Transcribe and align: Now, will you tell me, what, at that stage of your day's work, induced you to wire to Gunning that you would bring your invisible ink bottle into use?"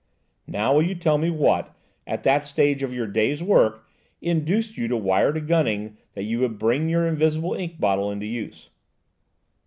Now, 0.47 0.73
will 0.73 0.81
you 0.81 0.95
tell 0.95 1.19
me, 1.19 1.29
what, 1.29 1.75
at 2.07 2.23
that 2.23 2.43
stage 2.43 2.81
of 2.81 2.91
your 2.91 3.05
day's 3.05 3.43
work, 3.43 3.87
induced 4.19 4.75
you 4.75 4.87
to 4.87 4.97
wire 4.97 5.31
to 5.31 5.39
Gunning 5.41 5.95
that 6.15 6.23
you 6.23 6.39
would 6.39 6.57
bring 6.57 6.89
your 6.89 7.05
invisible 7.07 7.53
ink 7.53 7.79
bottle 7.79 8.09
into 8.11 8.25
use?" 8.25 8.71